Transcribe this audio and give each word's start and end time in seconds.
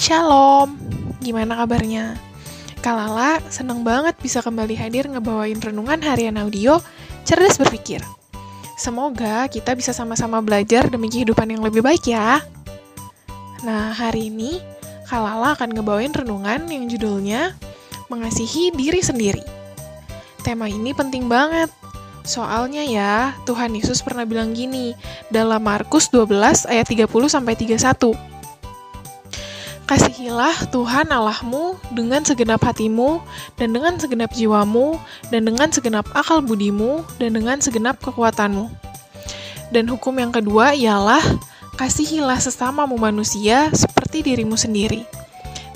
Shalom, 0.00 0.80
gimana 1.20 1.52
kabarnya? 1.52 2.16
Kalala 2.80 3.36
seneng 3.52 3.84
banget 3.84 4.16
bisa 4.16 4.40
kembali 4.40 4.72
hadir 4.72 5.04
ngebawain 5.12 5.60
renungan 5.60 6.00
harian 6.00 6.40
audio 6.40 6.80
Cerdas 7.28 7.60
Berpikir. 7.60 8.00
Semoga 8.80 9.44
kita 9.52 9.76
bisa 9.76 9.92
sama-sama 9.92 10.40
belajar 10.40 10.88
demi 10.88 11.12
kehidupan 11.12 11.52
yang 11.52 11.60
lebih 11.60 11.84
baik 11.84 12.08
ya. 12.08 12.40
Nah, 13.60 13.92
hari 13.92 14.32
ini 14.32 14.56
Kalala 15.04 15.52
akan 15.52 15.76
ngebawain 15.76 16.16
renungan 16.16 16.64
yang 16.72 16.88
judulnya 16.88 17.52
Mengasihi 18.08 18.72
Diri 18.72 19.04
Sendiri. 19.04 19.44
Tema 20.40 20.64
ini 20.64 20.96
penting 20.96 21.28
banget. 21.28 21.68
Soalnya 22.24 22.88
ya, 22.88 23.36
Tuhan 23.44 23.76
Yesus 23.76 24.00
pernah 24.00 24.24
bilang 24.24 24.56
gini 24.56 24.96
dalam 25.28 25.60
Markus 25.60 26.08
12 26.08 26.64
ayat 26.72 26.88
30 26.88 27.04
sampai 27.28 27.52
31. 27.52 28.29
Kasihilah 29.90 30.70
Tuhan 30.70 31.10
Allahmu 31.10 31.74
dengan 31.90 32.22
segenap 32.22 32.62
hatimu, 32.62 33.18
dan 33.58 33.74
dengan 33.74 33.98
segenap 33.98 34.30
jiwamu, 34.30 35.02
dan 35.34 35.42
dengan 35.42 35.66
segenap 35.66 36.06
akal 36.14 36.38
budimu, 36.38 37.02
dan 37.18 37.34
dengan 37.34 37.58
segenap 37.58 37.98
kekuatanmu. 37.98 38.70
Dan 39.74 39.90
hukum 39.90 40.14
yang 40.14 40.30
kedua 40.30 40.78
ialah, 40.78 41.18
kasihilah 41.74 42.38
sesamamu 42.38 42.94
manusia 43.02 43.66
seperti 43.74 44.22
dirimu 44.22 44.54
sendiri. 44.54 45.02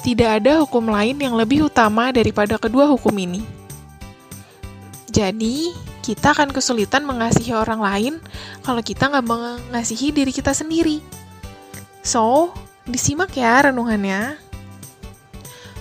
Tidak 0.07 0.31
ada 0.31 0.63
hukum 0.63 0.95
lain 0.95 1.19
yang 1.19 1.35
lebih 1.35 1.67
utama 1.67 2.15
daripada 2.15 2.55
kedua 2.55 2.87
hukum 2.87 3.19
ini. 3.19 3.43
Jadi, 5.11 5.75
kita 6.07 6.39
akan 6.39 6.55
kesulitan 6.55 7.03
mengasihi 7.03 7.51
orang 7.51 7.83
lain 7.83 8.15
kalau 8.63 8.79
kita 8.79 9.11
nggak 9.11 9.27
mengasihi 9.27 10.15
diri 10.15 10.31
kita 10.31 10.55
sendiri. 10.55 11.03
So, 12.07 12.55
Disimak 12.85 13.33
ya 13.33 13.65
renungannya. 13.65 14.37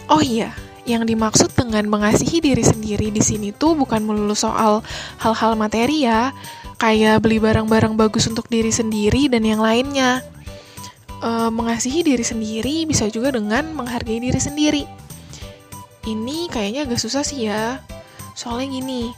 Oh 0.07 0.23
iya, 0.23 0.55
yang 0.83 1.07
dimaksud 1.07 1.51
dengan 1.55 1.87
mengasihi 1.87 2.43
diri 2.43 2.63
sendiri 2.63 3.11
di 3.11 3.19
sini 3.23 3.51
tuh 3.55 3.75
bukan 3.75 4.03
melulu 4.03 4.35
soal 4.35 4.83
hal-hal 5.19 5.55
materi 5.55 6.07
ya, 6.07 6.31
kayak 6.79 7.23
beli 7.23 7.39
barang-barang 7.39 7.95
bagus 7.95 8.27
untuk 8.27 8.47
diri 8.51 8.71
sendiri 8.71 9.31
dan 9.31 9.43
yang 9.47 9.63
lainnya. 9.63 10.23
E, 11.23 11.47
mengasihi 11.51 12.03
diri 12.03 12.23
sendiri 12.23 12.83
bisa 12.83 13.07
juga 13.07 13.31
dengan 13.31 13.71
menghargai 13.71 14.19
diri 14.19 14.39
sendiri. 14.39 14.83
Ini 16.03 16.51
kayaknya 16.51 16.83
agak 16.83 16.99
susah 16.99 17.23
sih 17.23 17.47
ya. 17.47 17.79
Soalnya 18.35 18.79
gini, 18.79 19.15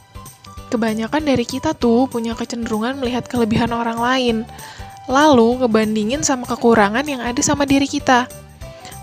kebanyakan 0.70 1.22
dari 1.22 1.42
kita 1.42 1.74
tuh 1.74 2.06
punya 2.06 2.34
kecenderungan 2.38 2.98
melihat 2.98 3.26
kelebihan 3.26 3.74
orang 3.74 3.98
lain 3.98 4.36
lalu 5.06 5.62
ngebandingin 5.62 6.22
sama 6.26 6.46
kekurangan 6.46 7.06
yang 7.06 7.22
ada 7.22 7.38
sama 7.42 7.62
diri 7.66 7.86
kita. 7.86 8.26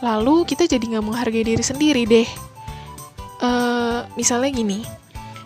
Lalu 0.04 0.44
kita 0.44 0.68
jadi 0.68 0.84
nggak 0.84 1.06
menghargai 1.06 1.48
diri 1.48 1.64
sendiri 1.64 2.04
deh. 2.04 2.28
Uh, 3.40 4.04
misalnya 4.20 4.52
gini, 4.52 4.84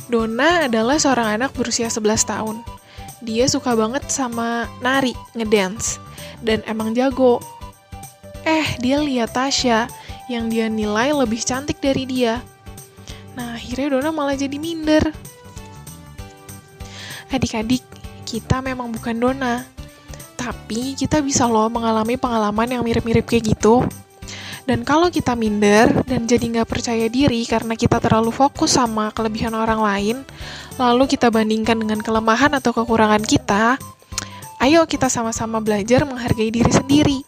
Dona 0.10 0.66
adalah 0.66 0.98
seorang 0.98 1.38
anak 1.38 1.54
berusia 1.54 1.90
11 1.90 2.26
tahun. 2.26 2.58
Dia 3.22 3.46
suka 3.50 3.74
banget 3.74 4.06
sama 4.10 4.70
nari, 4.82 5.14
ngedance, 5.38 6.02
dan 6.42 6.62
emang 6.66 6.94
jago. 6.98 7.42
Eh, 8.46 8.78
dia 8.82 9.02
lihat 9.02 9.34
Tasya 9.34 9.90
yang 10.30 10.50
dia 10.50 10.70
nilai 10.70 11.14
lebih 11.14 11.42
cantik 11.42 11.82
dari 11.82 12.06
dia. 12.10 12.42
Nah, 13.38 13.58
akhirnya 13.58 13.98
Dona 13.98 14.10
malah 14.10 14.38
jadi 14.38 14.58
minder. 14.58 15.14
Adik-adik, 17.30 17.84
kita 18.26 18.64
memang 18.64 18.90
bukan 18.94 19.18
Dona 19.20 19.77
tapi 20.48 20.96
kita 20.96 21.20
bisa 21.20 21.44
loh 21.44 21.68
mengalami 21.68 22.16
pengalaman 22.16 22.72
yang 22.72 22.80
mirip-mirip 22.88 23.28
kayak 23.28 23.52
gitu. 23.52 23.84
Dan 24.64 24.88
kalau 24.88 25.12
kita 25.12 25.36
minder 25.36 25.92
dan 26.08 26.24
jadi 26.24 26.44
nggak 26.44 26.68
percaya 26.72 27.12
diri 27.12 27.44
karena 27.44 27.76
kita 27.76 28.00
terlalu 28.00 28.32
fokus 28.32 28.80
sama 28.80 29.12
kelebihan 29.12 29.52
orang 29.52 29.84
lain, 29.84 30.18
lalu 30.80 31.04
kita 31.12 31.28
bandingkan 31.28 31.76
dengan 31.76 32.00
kelemahan 32.00 32.56
atau 32.56 32.72
kekurangan 32.72 33.28
kita, 33.28 33.76
ayo 34.64 34.88
kita 34.88 35.12
sama-sama 35.12 35.60
belajar 35.60 36.08
menghargai 36.08 36.52
diri 36.52 36.72
sendiri. 36.72 37.20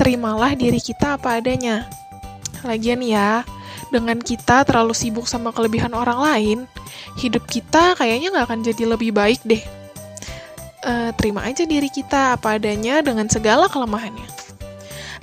Terimalah 0.00 0.56
diri 0.56 0.80
kita 0.80 1.20
apa 1.20 1.44
adanya. 1.44 1.88
Lagian 2.64 3.04
ya, 3.04 3.44
dengan 3.92 4.16
kita 4.16 4.64
terlalu 4.64 4.96
sibuk 4.96 5.28
sama 5.28 5.52
kelebihan 5.52 5.92
orang 5.92 6.20
lain, 6.20 6.58
hidup 7.20 7.44
kita 7.48 7.96
kayaknya 8.00 8.32
nggak 8.32 8.48
akan 8.48 8.60
jadi 8.64 8.84
lebih 8.96 9.12
baik 9.12 9.44
deh 9.44 9.79
uh, 10.84 11.10
terima 11.16 11.44
aja 11.44 11.64
diri 11.64 11.88
kita 11.88 12.36
apa 12.36 12.56
adanya 12.56 13.00
dengan 13.04 13.28
segala 13.28 13.68
kelemahannya. 13.68 14.26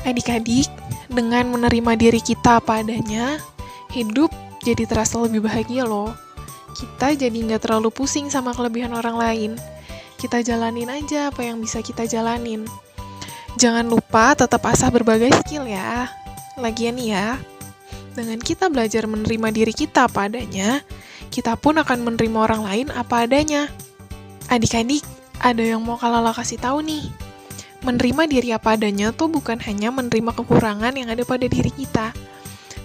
Adik-adik, 0.06 0.70
dengan 1.12 1.50
menerima 1.52 1.94
diri 1.98 2.22
kita 2.22 2.62
apa 2.62 2.84
adanya, 2.84 3.42
hidup 3.92 4.30
jadi 4.62 4.86
terasa 4.86 5.18
lebih 5.24 5.46
bahagia 5.46 5.88
loh. 5.88 6.14
Kita 6.78 7.18
jadi 7.18 7.34
nggak 7.34 7.66
terlalu 7.66 7.90
pusing 7.90 8.30
sama 8.30 8.54
kelebihan 8.54 8.94
orang 8.94 9.18
lain. 9.18 9.52
Kita 10.18 10.42
jalanin 10.46 10.90
aja 10.90 11.30
apa 11.30 11.46
yang 11.46 11.62
bisa 11.62 11.82
kita 11.82 12.06
jalanin. 12.06 12.66
Jangan 13.58 13.90
lupa 13.90 14.38
tetap 14.38 14.62
asah 14.70 14.94
berbagai 14.94 15.34
skill 15.42 15.66
ya. 15.66 16.10
Lagian 16.58 16.98
ya, 16.98 17.38
dengan 18.18 18.42
kita 18.42 18.70
belajar 18.70 19.06
menerima 19.06 19.54
diri 19.54 19.74
kita 19.74 20.10
apa 20.10 20.26
adanya, 20.26 20.82
kita 21.30 21.54
pun 21.54 21.78
akan 21.78 22.02
menerima 22.02 22.38
orang 22.38 22.62
lain 22.66 22.88
apa 22.94 23.30
adanya. 23.30 23.70
Adik-adik, 24.50 25.06
ada 25.42 25.64
yang 25.64 25.82
mau 25.84 26.00
Kalala 26.00 26.34
kasih 26.34 26.58
tahu 26.58 26.82
nih. 26.86 27.10
Menerima 27.86 28.24
diri 28.26 28.50
apa 28.52 28.74
adanya 28.74 29.14
tuh 29.14 29.30
bukan 29.30 29.62
hanya 29.62 29.94
menerima 29.94 30.34
kekurangan 30.34 30.94
yang 30.98 31.14
ada 31.14 31.22
pada 31.24 31.46
diri 31.46 31.70
kita. 31.70 32.12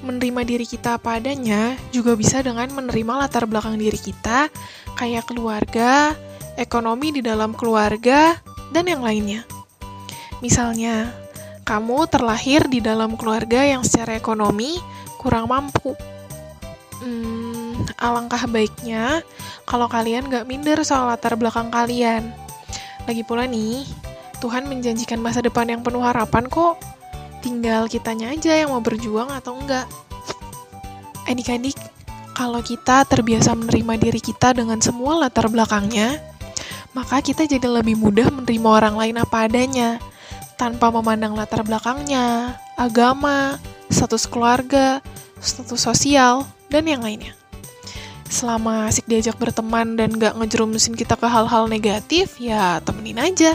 Menerima 0.05 0.43
diri 0.45 0.67
kita 0.69 1.01
apa 1.01 1.17
adanya 1.17 1.79
juga 1.95 2.13
bisa 2.19 2.43
dengan 2.45 2.69
menerima 2.71 3.25
latar 3.25 3.49
belakang 3.49 3.79
diri 3.79 3.97
kita, 3.97 4.53
kayak 4.99 5.31
keluarga, 5.31 6.13
ekonomi 6.59 7.15
di 7.15 7.23
dalam 7.25 7.57
keluarga, 7.57 8.37
dan 8.75 8.85
yang 8.85 9.01
lainnya. 9.01 9.47
Misalnya, 10.43 11.15
kamu 11.63 12.11
terlahir 12.11 12.67
di 12.67 12.83
dalam 12.83 13.15
keluarga 13.15 13.63
yang 13.63 13.87
secara 13.87 14.19
ekonomi 14.19 14.77
kurang 15.23 15.47
mampu. 15.47 15.95
Hmm, 16.99 17.87
alangkah 17.99 18.47
baiknya 18.51 19.23
kalau 19.63 19.87
kalian 19.87 20.27
gak 20.27 20.47
minder 20.47 20.83
soal 20.83 21.07
latar 21.07 21.39
belakang 21.39 21.71
kalian. 21.71 22.35
Lagi 23.03 23.23
pula 23.27 23.51
nih, 23.51 23.83
Tuhan 24.39 24.71
menjanjikan 24.71 25.19
masa 25.19 25.43
depan 25.43 25.67
yang 25.67 25.83
penuh 25.83 26.03
harapan 26.03 26.47
kok. 26.47 26.79
Tinggal 27.43 27.91
kitanya 27.91 28.31
aja 28.31 28.55
yang 28.55 28.71
mau 28.71 28.79
berjuang 28.79 29.31
atau 29.35 29.59
enggak. 29.59 29.91
Adik-adik, 31.27 31.75
kalau 32.39 32.63
kita 32.63 33.03
terbiasa 33.07 33.59
menerima 33.59 33.99
diri 33.99 34.21
kita 34.23 34.55
dengan 34.55 34.79
semua 34.79 35.19
latar 35.19 35.51
belakangnya, 35.51 36.23
maka 36.95 37.19
kita 37.19 37.47
jadi 37.47 37.67
lebih 37.67 37.99
mudah 37.99 38.31
menerima 38.31 38.69
orang 38.71 38.95
lain 38.95 39.17
apa 39.19 39.51
adanya, 39.51 39.99
tanpa 40.55 40.95
memandang 40.95 41.35
latar 41.35 41.67
belakangnya, 41.67 42.55
agama, 42.79 43.59
status 43.91 44.31
keluarga, 44.31 45.03
status 45.43 45.83
sosial, 45.83 46.47
dan 46.71 46.87
yang 46.87 47.03
lainnya 47.03 47.42
selama 48.33 48.89
asik 48.89 49.05
diajak 49.05 49.37
berteman 49.37 49.95
dan 50.01 50.17
gak 50.17 50.33
ngejerumusin 50.41 50.97
kita 50.97 51.21
ke 51.21 51.29
hal-hal 51.29 51.69
negatif, 51.69 52.41
ya 52.41 52.81
temenin 52.81 53.21
aja. 53.21 53.53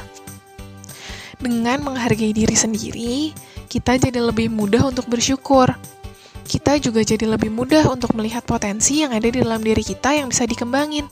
Dengan 1.41 1.81
menghargai 1.81 2.29
diri 2.29 2.53
sendiri, 2.53 3.33
kita 3.65 3.97
jadi 3.97 4.21
lebih 4.21 4.53
mudah 4.53 4.85
untuk 4.93 5.09
bersyukur. 5.09 5.73
Kita 6.47 6.79
juga 6.79 7.03
jadi 7.03 7.27
lebih 7.27 7.51
mudah 7.51 7.89
untuk 7.91 8.15
melihat 8.15 8.45
potensi 8.45 9.03
yang 9.03 9.11
ada 9.11 9.27
di 9.27 9.41
dalam 9.41 9.59
diri 9.59 9.83
kita 9.83 10.15
yang 10.15 10.29
bisa 10.31 10.47
dikembangin. 10.47 11.09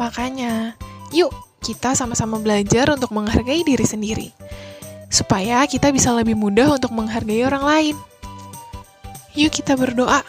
Makanya, 0.00 0.78
yuk 1.12 1.34
kita 1.62 1.94
sama-sama 1.94 2.40
belajar 2.42 2.90
untuk 2.90 3.12
menghargai 3.12 3.62
diri 3.62 3.86
sendiri. 3.86 4.28
Supaya 5.12 5.62
kita 5.68 5.92
bisa 5.92 6.10
lebih 6.16 6.34
mudah 6.34 6.80
untuk 6.80 6.90
menghargai 6.96 7.44
orang 7.44 7.62
lain. 7.62 7.96
Yuk 9.36 9.52
kita 9.52 9.76
berdoa. 9.76 10.24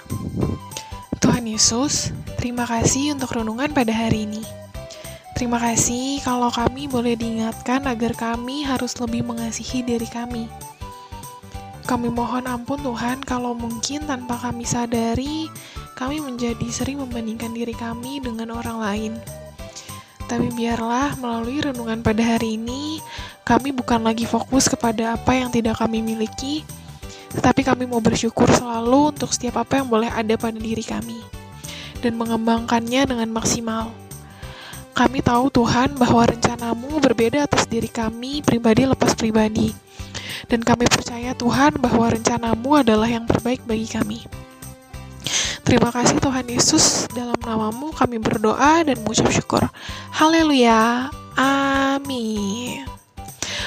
Tuhan 1.23 1.47
Yesus, 1.47 2.11
Terima 2.43 2.67
kasih 2.67 3.15
untuk 3.15 3.39
renungan 3.39 3.71
pada 3.71 3.95
hari 3.95 4.27
ini. 4.27 4.43
Terima 5.31 5.63
kasih 5.63 6.19
kalau 6.27 6.51
kami 6.51 6.91
boleh 6.91 7.15
diingatkan 7.15 7.87
agar 7.87 8.11
kami 8.19 8.67
harus 8.67 8.99
lebih 8.99 9.23
mengasihi 9.23 9.79
diri 9.79 10.03
kami. 10.11 10.51
Kami 11.87 12.11
mohon 12.11 12.43
ampun 12.43 12.83
Tuhan 12.83 13.23
kalau 13.23 13.55
mungkin 13.55 14.03
tanpa 14.03 14.35
kami 14.43 14.67
sadari, 14.67 15.47
kami 15.95 16.19
menjadi 16.19 16.67
sering 16.67 16.99
membandingkan 16.99 17.55
diri 17.55 17.71
kami 17.71 18.19
dengan 18.19 18.59
orang 18.59 18.75
lain. 18.83 19.13
Tapi 20.27 20.51
biarlah 20.51 21.15
melalui 21.23 21.63
renungan 21.63 22.03
pada 22.03 22.35
hari 22.35 22.59
ini, 22.59 22.99
kami 23.47 23.71
bukan 23.71 24.03
lagi 24.03 24.27
fokus 24.27 24.67
kepada 24.67 25.15
apa 25.15 25.31
yang 25.31 25.47
tidak 25.47 25.79
kami 25.79 26.03
miliki, 26.03 26.67
tetapi 27.39 27.63
kami 27.63 27.87
mau 27.87 28.03
bersyukur 28.03 28.51
selalu 28.51 29.15
untuk 29.15 29.31
setiap 29.31 29.63
apa 29.63 29.79
yang 29.79 29.87
boleh 29.87 30.11
ada 30.11 30.35
pada 30.35 30.59
diri 30.59 30.83
kami 30.83 31.42
dan 32.03 32.19
mengembangkannya 32.19 33.07
dengan 33.07 33.29
maksimal. 33.31 33.95
Kami 34.93 35.25
tahu 35.25 35.49
Tuhan 35.49 35.97
bahwa 35.97 36.27
rencanamu 36.27 37.01
berbeda 37.01 37.49
atas 37.49 37.65
diri 37.65 37.89
kami 37.89 38.45
pribadi 38.45 38.85
lepas 38.85 39.15
pribadi. 39.17 39.73
Dan 40.45 40.61
kami 40.61 40.85
percaya 40.85 41.33
Tuhan 41.33 41.79
bahwa 41.81 42.13
rencanamu 42.13 42.83
adalah 42.83 43.09
yang 43.09 43.25
terbaik 43.25 43.63
bagi 43.65 43.89
kami. 43.89 44.19
Terima 45.63 45.89
kasih 45.89 46.19
Tuhan 46.19 46.45
Yesus, 46.45 47.07
dalam 47.15 47.39
namamu 47.39 47.95
kami 47.95 48.19
berdoa 48.19 48.83
dan 48.83 48.99
mengucap 49.01 49.31
syukur. 49.31 49.63
Haleluya. 50.11 51.07
Amin. 51.39 52.92